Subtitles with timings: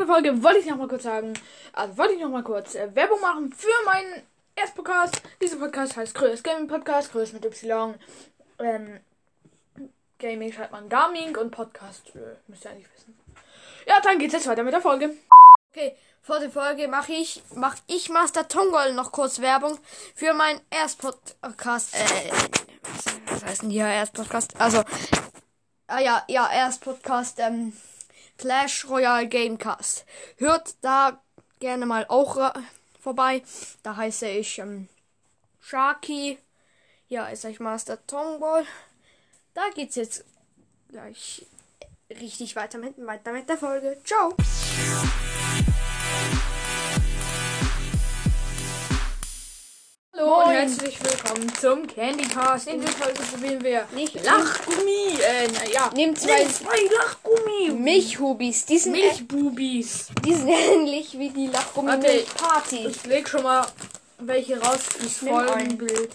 [0.00, 1.34] der Folge wollte ich noch mal kurz sagen,
[1.74, 4.22] also wollte ich noch mal kurz äh, Werbung machen für meinen
[4.56, 5.20] Erstpodcast.
[5.42, 7.94] Dieser Podcast heißt Größ Gaming Podcast, Größ mit Y.
[8.58, 9.00] Ähm,
[10.18, 13.18] Gaming schreibt man Gaming und Podcast, äh, müsst ihr eigentlich wissen.
[13.86, 15.14] Ja, dann geht's jetzt weiter mit der Folge.
[15.70, 19.78] Okay, vor der Folge mache ich, mach ich Master Tongol noch kurz Werbung
[20.14, 21.94] für meinen Erstpodcast.
[21.94, 22.30] Äh,
[23.26, 24.58] was, heißt denn hier Erstpodcast?
[24.58, 24.82] Also,
[25.88, 27.74] ah ja, ja, Erstpodcast, ähm,
[28.40, 30.06] Clash Royale Gamecast.
[30.38, 31.22] Hört da
[31.58, 32.58] gerne mal auch äh,
[32.98, 33.42] vorbei.
[33.82, 34.88] Da heiße ich, ähm,
[35.60, 36.38] Sharky.
[37.08, 38.64] Ja, ist euch Master Tongol.
[39.52, 40.24] Da geht's jetzt
[40.88, 41.44] gleich
[42.08, 43.98] richtig weiter mit, weiter mit der Folge.
[44.04, 44.34] Ciao!
[50.60, 52.68] Herzlich willkommen zum Candy Cast.
[52.68, 55.18] In dieser Folge probieren wir Nicht Lachgummi.
[55.18, 55.90] Äh, na, ja.
[55.94, 57.70] Nimm zwei Nimm zwei Lachgummi.
[57.70, 58.66] Milchhubis.
[58.66, 60.08] Die sind, Milchbubis.
[60.22, 62.08] die sind ähnlich wie die Lachgummi Warte.
[62.08, 62.88] Milchparty.
[62.88, 63.66] Ich leg schon mal
[64.18, 65.08] welche raus einen.
[65.08, 66.10] Folgenbild.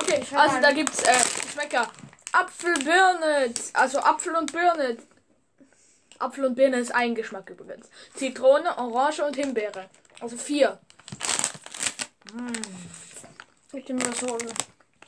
[0.00, 1.90] Okay, Ich hab also da gibt's äh, Geschmäcker.
[2.30, 4.96] Apfel, Birne, also Apfel und Birne.
[6.20, 7.88] Apfel und Birne ist ein Geschmack übrigens.
[8.14, 9.90] Zitrone, Orange und Himbeere.
[10.20, 10.78] Also vier.
[13.72, 14.38] Ich nehme das so.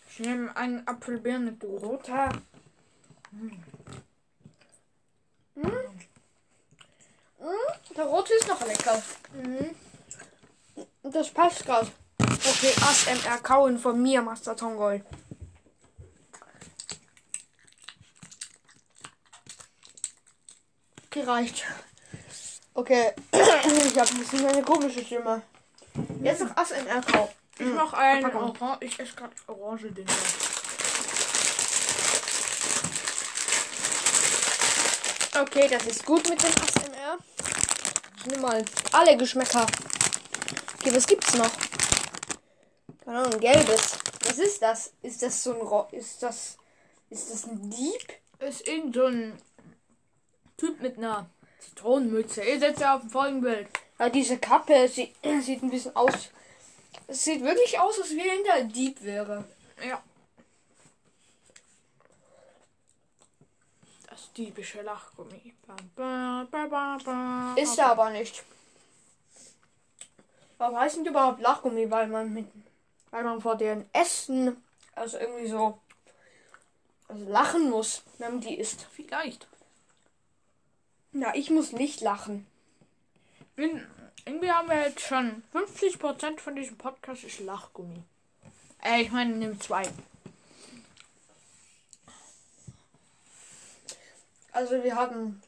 [0.09, 1.77] Ich nehme einen Apfel, Birne, du.
[1.77, 2.31] Roter.
[7.97, 9.03] Der rote ist noch lecker.
[11.03, 11.91] Das passt gerade.
[12.19, 15.05] Okay, ASMR kauen von mir, Master Tongol.
[21.11, 21.65] Gereicht.
[22.73, 25.43] Okay, ich habe ein bisschen eine komische Stimme.
[26.23, 27.29] Jetzt noch ASMR kauen.
[27.59, 28.35] Ich mach einen.
[28.35, 28.79] Orange.
[28.81, 30.07] Ich esse gerade Orange den.
[35.41, 37.19] Okay, das ist gut mit dem ASMR.
[38.19, 39.67] Ich nehme mal alle Geschmäcker.
[40.79, 41.51] Okay, was gibt's noch?
[43.05, 43.99] Keine Ahnung, gelbes.
[44.27, 44.93] Was ist das?
[45.03, 46.59] Ist das so ein Ro ist das
[47.11, 48.13] ist das ein Dieb?
[48.39, 49.37] Ist irgend so ein
[50.57, 51.29] Typ mit einer
[51.59, 52.43] Zitronenmütze.
[52.43, 53.69] Ihr setzt ja auf dem Folgenbild.
[54.01, 56.31] Ja, diese Kappe sieht, sieht ein bisschen aus.
[57.07, 59.45] Es sieht wirklich aus, als wenn der Dieb wäre.
[59.87, 60.03] Ja.
[64.09, 65.55] Das diebische Lachgummi.
[67.57, 68.43] Ist er aber nicht.
[70.57, 71.91] Warum heißt denn überhaupt Lachgummi?
[71.91, 72.47] Weil man mit,
[73.11, 75.79] weil man vor deren Essen, also irgendwie so,
[77.07, 78.87] also lachen muss, wenn man die isst.
[78.93, 79.47] Vielleicht.
[81.13, 82.47] Na, ich muss nicht lachen.
[83.61, 83.87] In,
[84.25, 88.03] irgendwie haben wir jetzt schon 50% von diesem Podcast ist Lachgummi.
[88.83, 89.83] Äh, ich meine, nimm zwei.
[94.53, 95.43] Also wir haben,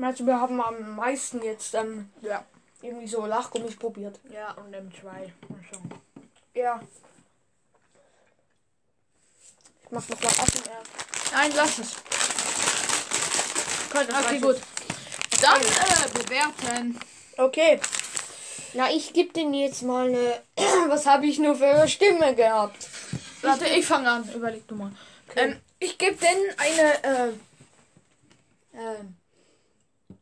[0.00, 2.44] also wir haben am meisten jetzt ähm, Ja.
[2.80, 4.18] irgendwie so Lachgummis probiert.
[4.30, 5.32] Ja, und nimm zwei.
[5.48, 5.94] Mal schauen.
[6.54, 6.80] Ja.
[9.84, 10.82] Ich mach noch mal ASMR.
[11.32, 11.96] Nein, lass es.
[13.94, 14.60] Okay, Okay, gut.
[15.40, 16.98] Dann äh, bewerten.
[17.36, 17.80] Okay.
[18.74, 20.40] Na, ich gebe den jetzt mal eine.
[20.88, 22.88] Was habe ich nur für eine Stimme gehabt?
[23.42, 24.28] Warte, ich fange an.
[24.34, 24.92] Überleg du mal.
[25.36, 27.32] Ähm, ich gebe denen eine äh,
[28.74, 29.16] ähm,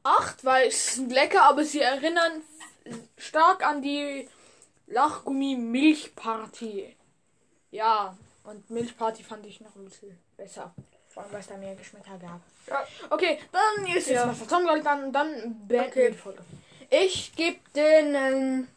[0.03, 2.43] 8, weil es sind lecker, aber sie erinnern
[3.19, 4.29] stark an die
[4.87, 6.97] Lachgummi-Milchparty.
[7.71, 10.75] Ja, und Milchparty fand ich noch ein bisschen besser.
[11.09, 12.41] Vor allem, weil es da mehr Geschmäcker gab.
[12.67, 12.87] Ja.
[13.11, 14.27] Okay, dann ist jetzt Ja.
[14.27, 16.11] mal Verzommelt, dann, dann beenden Okay.
[16.13, 16.43] die Folge.
[16.91, 18.69] Ich gebe den ähm,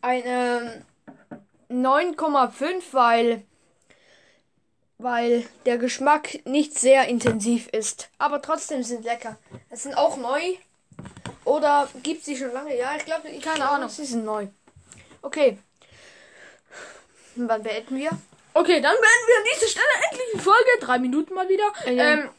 [0.00, 0.84] eine
[1.68, 3.42] 9,5, weil
[4.98, 8.08] weil der Geschmack nicht sehr intensiv ist.
[8.18, 9.36] Aber trotzdem sind lecker.
[9.68, 10.40] Es sind auch neu.
[11.44, 12.76] Oder gibt sie schon lange?
[12.76, 13.88] Ja, ich glaube, ich Keine Ahnung.
[13.88, 14.46] Sie sind neu.
[15.22, 15.58] Okay.
[17.36, 18.10] Und Wann beenden wir?
[18.54, 20.70] Okay, dann beenden wir an dieser Stelle endlich die Folge.
[20.80, 21.72] Drei Minuten mal wieder.
[21.92, 22.12] Ja.
[22.12, 22.30] Ähm,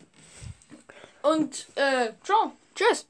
[1.21, 2.53] und, äh, ciao.
[2.73, 3.05] Tschüss.